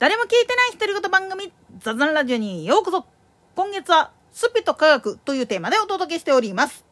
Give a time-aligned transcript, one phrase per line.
[0.00, 3.06] 誰も聞いてない独り言番組ザザンラジオにようこそ。
[3.54, 6.84] 今月はスピと科学というテーマでお届けしております。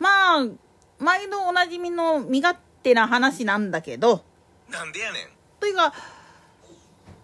[0.00, 0.46] まあ
[0.98, 4.24] 毎度おなじみの身勝手な話なんだけど。
[4.68, 5.28] なんでやねん。
[5.60, 5.94] というか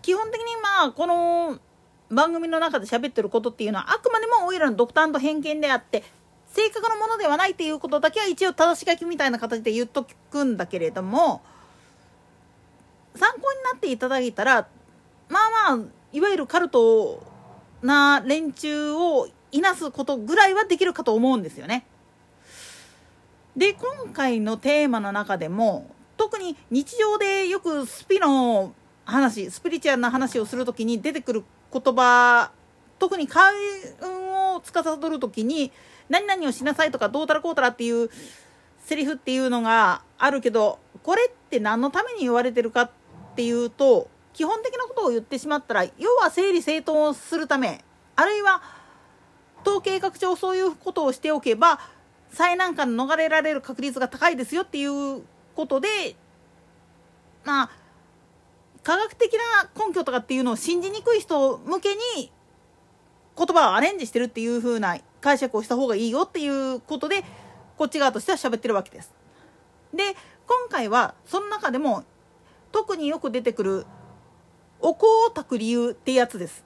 [0.01, 1.59] 基本的にまあこの
[2.11, 6.05] 番組の中で喋ってることっていうのはあくまでもオイラの独断と偏見であって
[6.47, 11.43] 正確なものではないっていうことだけは一応正し書きみたいな形で言っとくんだけれども
[13.89, 14.69] ていただいたら
[15.29, 17.23] まあまあいわゆるカルト
[17.83, 21.87] な連中をいなすことぐらいはできるかと思うんですよね。
[23.57, 28.73] で今回のテーマの中でも特に日常でよくスピの
[29.05, 32.53] 話スピリチュアルな話をする時に出てくる言葉
[32.99, 33.53] 特に開
[34.01, 35.73] 運を司る時に
[36.09, 38.11] 何々をしなさいとかどうたらこうたらっていう
[38.85, 42.91] セリフっていうのがあるけどこれって何のために言われてるかっ
[43.39, 47.85] ていうと基本的なことを言ってしまったら要は整理整頓をするため
[48.17, 48.61] あるいは
[49.63, 51.79] 統計学上そういうことをしておけば
[52.33, 55.23] 災難から逃れられる確率が高いですよっていう
[55.55, 56.17] ことで
[57.45, 57.71] まあ
[58.83, 62.33] 科学的な根拠とかっていうのを信じにくい人向けに
[63.37, 67.23] 言葉をアレンジしてるっていう風な解釈をした方がいいよっていうことで
[67.77, 69.15] こっち側としては喋ってるわけです。
[69.95, 70.17] で
[70.49, 72.03] 今回はその中でも
[72.73, 73.87] 特によく出てくる
[74.81, 76.65] お香を炊く理由ってやつです。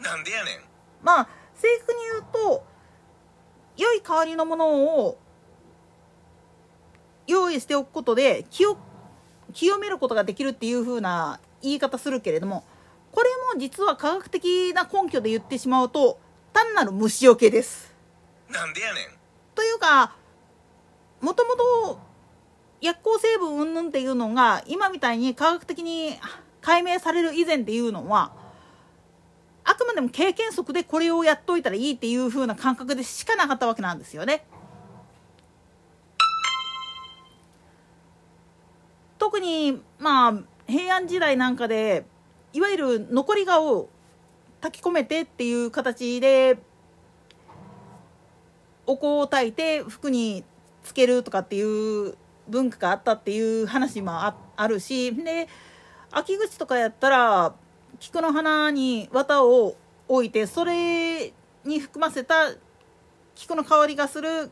[0.00, 0.60] なんでやねん
[1.02, 2.64] まあ正確に言うと
[3.76, 5.18] 良い香りのものを
[7.26, 8.76] 用意しておくことで気を
[9.52, 12.64] 清めることができるっていう風な言い方するけれども
[13.12, 16.20] これも実は科学的な根拠で言ってしまうと
[16.52, 17.94] 単なる虫除けです。
[18.50, 19.04] なんでやねん
[19.54, 20.14] というか
[21.20, 21.98] もともと
[22.80, 26.18] 薬効成分云々っていうのが今みたいに科学的に
[26.60, 28.32] 解明される以前っていうのは
[29.64, 34.46] あくまでも経験則でこれをやっといたらいいっていう風な感覚でしかなかったわけなんですよね。
[39.18, 40.34] 特にまあ
[40.68, 42.04] 平安時代なんかで
[42.52, 43.88] いわゆる残り香を
[44.60, 46.58] 炊き込めてっていう形で
[48.86, 50.44] お香を炊いて服に
[50.84, 52.14] つけるとかっていう
[52.48, 55.48] 文化があったっていう話もあるしで
[56.10, 57.54] 秋口とかやったら
[57.98, 59.76] 菊の花に綿を
[60.08, 61.32] 置いてそれ
[61.64, 62.52] に含ませた
[63.34, 64.50] 菊の香りがする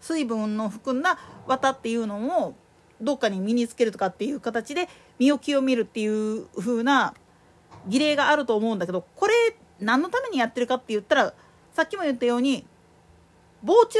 [0.00, 2.54] 水分の含んだ綿っていうのを
[3.00, 7.14] どっかに身につけるとかっていう形で身を清めるっていう風な
[7.86, 9.34] 儀礼があると思うんだけどこれ
[9.80, 11.34] 何のためにやってるかって言ったら
[11.72, 12.66] さっきも言ったように
[13.62, 13.98] 防虫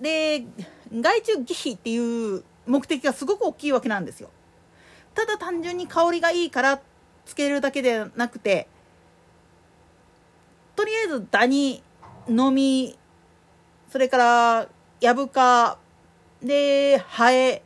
[0.00, 0.46] で
[0.92, 4.30] 害虫忌避っていう目的がすごく大きいわけなんですよ。
[5.14, 6.80] ただ単純に香りがいいから
[7.24, 8.68] つけるだけではなくて
[10.76, 11.82] とりあえずダニ
[12.28, 12.96] のみ
[13.90, 14.68] それから
[15.00, 15.78] ヤブカ
[16.40, 17.62] でハエ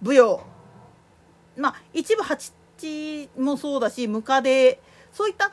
[0.00, 0.42] ブヨ
[1.56, 2.36] まあ一部ハ
[2.78, 4.80] チもそうだしムカデ
[5.12, 5.50] そういった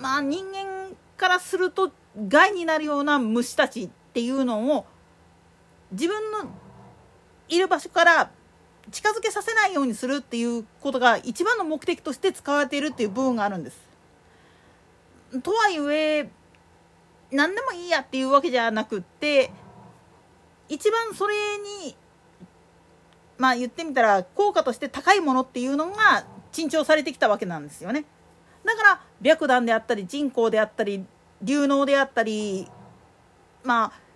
[0.00, 1.92] まあ人間からすると
[2.28, 4.86] 害になるような虫たちっていうのを
[5.92, 6.50] 自分の
[7.48, 8.30] いる場所から
[8.90, 13.78] 近づけさせないようにするっていうことが一番の目的として使われているっていう部分があるんです。
[15.42, 16.30] とはいえ
[17.30, 19.50] 何でもいいやっていうわけじゃなくって
[20.68, 21.34] 一番それ
[21.84, 21.94] に
[23.36, 28.04] まあ言ってみたら効果として高いものっていうのが珍重されてきたわけなんですよね。
[28.64, 31.04] だから白檀であったり人工であったり
[31.42, 32.68] 流能であったり
[33.62, 34.07] まあ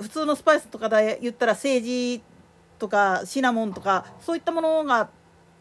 [0.00, 2.22] 普通のスパイスとかで言ったらセージ
[2.78, 5.10] とかシナモンとかそういったものが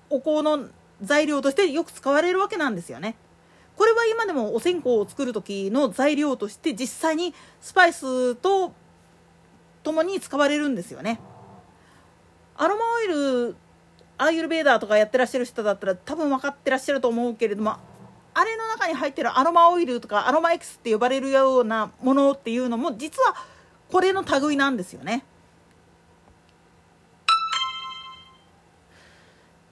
[0.10, 0.70] お香の
[1.02, 3.16] 材料としてよく使われるわけなんですよね。
[3.76, 8.74] これは今でもお線香を作る時の材料として実際にスパイスと
[9.84, 11.20] 共に使われるんですよね。
[12.58, 13.56] アロマオイル
[14.18, 17.78] アーユルベーダーとかやってらっしゃる人だったら多分分かってらっしゃると思うけれども
[18.34, 23.36] あれの中に入ってるアロマオイルとかアロマエキスって呼ばれるようなものっていうのも実は
[23.92, 25.24] これの類なんですよね。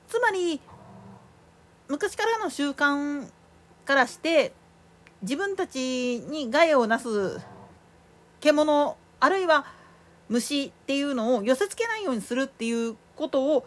[0.07, 0.59] つまり
[1.87, 3.29] 昔からの習慣
[3.85, 4.53] からして
[5.21, 7.39] 自分たちに害をなす
[8.39, 9.65] 獣あるいは
[10.29, 13.65] 虫っていうのを寄せつけないようにするっていうことを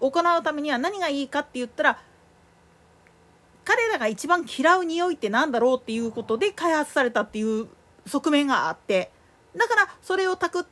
[0.00, 1.98] 行うためには何がいいかって言ったら
[3.64, 7.68] 彼らが一番嫌う匂いって何だろうっていうことで開発されたっていう
[8.06, 9.10] 側面があって
[9.56, 10.66] だからそれを炊く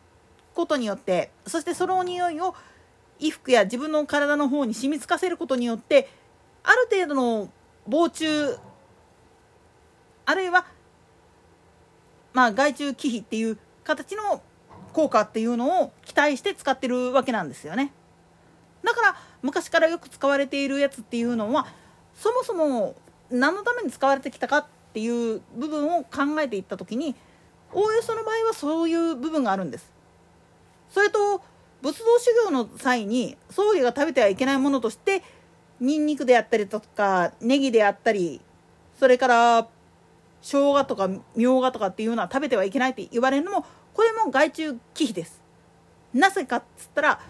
[0.55, 2.55] ことによってそしてその匂いを
[3.19, 6.09] 衣服や自分の体の方に染み付かせることによって
[6.65, 7.49] ある程度の
[7.87, 8.27] 防虫
[10.25, 10.67] あるいは
[12.33, 14.43] まあ害虫忌避っていう形の
[14.93, 17.93] 効果っていうのを期待して使ってるわけなんですよね。
[18.85, 21.67] だから昔からよく使われているやつっていうのは
[22.15, 22.95] そもそも
[23.31, 27.15] 何のために使われてきたかっていう部分を考えていった時に
[27.73, 29.91] おおよその場合はそういう部分があるんです。
[30.91, 31.41] それと
[31.81, 35.23] 仏道修行の際に僧侶が食べてはいけないものとして
[35.81, 38.41] ニンニクであったりとかネギであったり
[38.99, 39.69] それから
[40.43, 45.41] 生姜とかみょうがとかっていうのは食べてはいけないって言われるのもこれも害虫忌避です。
[46.15, 47.21] なぜかっつったら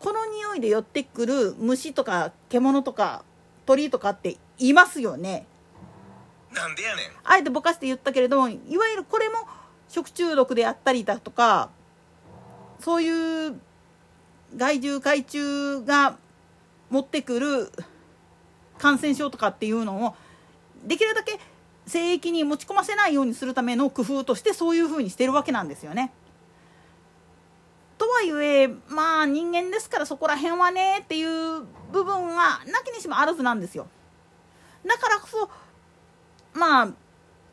[0.00, 3.24] この匂いで寄ってくる虫とか獣とか
[3.66, 5.46] 鳥とかっていますよね。
[6.52, 9.34] なんでやねんあえてぼかして言ったけれどもいわゆるこれも
[9.88, 11.70] 食中毒であったりだとか
[12.80, 13.60] そういう
[14.56, 16.16] 害獣害虫が
[16.90, 17.72] 持ってくる
[18.78, 20.14] 感染症とかっていうのを
[20.84, 21.38] できるだけ
[21.86, 26.12] 聖域に持ち込ませないようにするための工夫としてそういうふうにしてるわけなんですよね。
[27.98, 31.62] とはいえまあ人間ですからそこら辺はねっていう
[31.92, 33.86] 部分はなきにしもあらずなんですよ。
[34.86, 35.50] だからこそ
[36.52, 36.88] まあ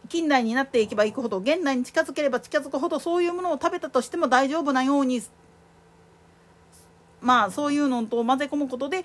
[0.09, 5.21] 近代になっていけばいくほど現代に近づければ近づくほどそういうものを食べたとしても大丈夫なように
[7.21, 9.03] まあそういうのと混ぜ込むことで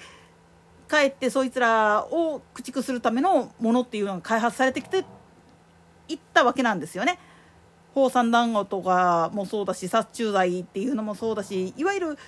[0.89, 5.05] かえってそいつらを駆逐するためのものっていうのが開発されてきて
[6.09, 7.19] いったわけなんですよね。
[7.95, 12.19] 放散団子とかもそうだし殺虫剤っていうのもそうだしいわゆる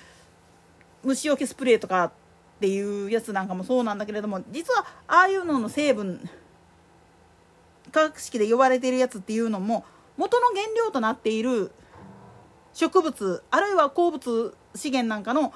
[1.03, 2.11] 虫除けスプレーとかっ
[2.59, 6.29] ていうやつなんかもそうなんだけれども実はああいうのの成分
[7.91, 9.85] 化学式で呼ばれているやつっていうのも
[10.17, 11.71] 元の原料となっている
[12.73, 15.53] 植物あるいは鉱物資源なんかの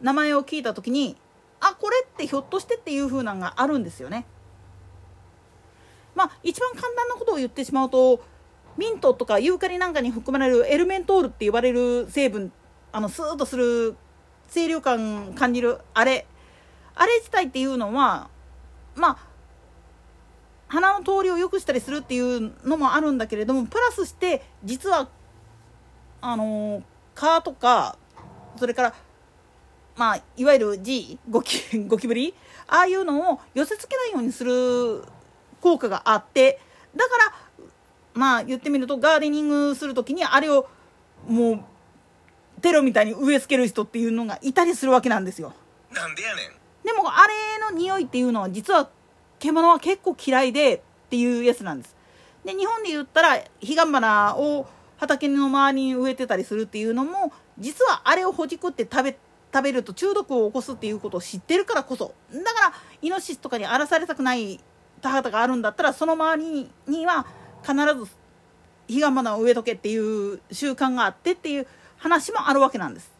[0.00, 1.16] 名前を聞いた時に
[1.60, 4.26] あこれってひょっとしてっていう風なのがあるんですよね。
[6.14, 8.22] まあ一番簡単なことを言ってしまうと
[8.76, 12.52] ミントとかユーカリなんかに含まれるエルメントールって言われる成分
[12.92, 13.96] あのスーッとする
[14.52, 16.26] 清涼感感じるあれ
[16.94, 18.28] あれ自体っていうのは
[18.94, 19.33] まあ
[20.68, 25.08] 鼻の通りを良くしたりするっていうのもあるんだけれどもプラスして実は
[26.20, 26.82] あの
[27.14, 27.96] 蚊とか
[28.56, 28.94] それから
[29.96, 32.34] まあいわゆる G ゴキ ゴキブリ
[32.66, 35.04] ああいうのを寄せ付けないようにする
[35.60, 36.60] 効果があって
[36.96, 37.34] だから
[38.14, 40.68] まあ言ってみるとガーデニングする時にあれを
[41.28, 45.52] もうテロみたいに植え付ける人っていうのがいたりするわけなんですよ。
[45.90, 48.88] なんでやねんでもあれの匂いっていうのは実は
[49.44, 50.80] 獣は結構嫌いでっ
[51.10, 51.94] ていうやつなんです。
[52.44, 59.18] で日本で言ったら彼岸花を畑の周りに植えてたりするっていうのも実はあれをほじくって食べ
[59.52, 64.60] 食べると中毒を起こすっていうことを知ってるからこそだからイノシシとかに荒らされたくない
[65.00, 67.26] 田畑があるんだったらその周りには
[67.62, 68.10] 必ず
[68.88, 71.66] 彼岸花を植えとけっていう習慣があってっていう
[71.98, 73.12] 話もあるわけなんです。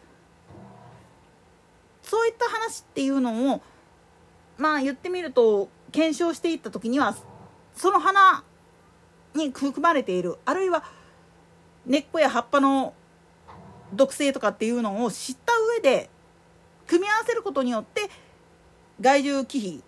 [2.03, 3.63] そういった話っていうのを
[4.59, 7.15] まあ言ってみると検証していった時には
[7.77, 8.43] その花
[9.33, 10.83] に含まれているあるいは
[11.87, 12.95] 根っこや葉っぱの
[13.93, 16.11] 毒性とかっていうのを知った上で
[16.89, 18.11] 組み合わせることによって
[19.01, 19.83] 害獣忌避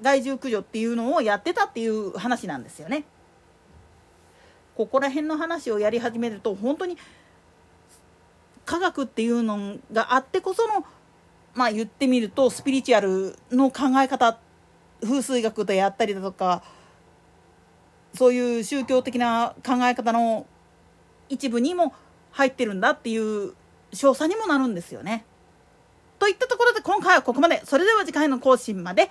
[0.00, 3.04] 害獣駆除っていうのをやってたっていう話なんですよね。
[4.76, 6.96] ここら辺の話をやり始めると本当に
[8.64, 10.86] 科学っていうのがあってこその
[11.54, 14.38] まあ言ってみるとスピリチュアルの考え方
[15.02, 16.62] 風水学でやったりだとか
[18.14, 20.46] そういう宗教的な考え方の
[21.28, 21.92] 一部にも
[22.32, 23.54] 入ってるんだっていう
[23.92, 25.24] 詳細にもなるんですよね。
[26.18, 27.62] といったところで今回はここまで。
[27.64, 29.10] それでは次回の更新まで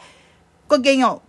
[0.67, 1.26] ごきげんよう。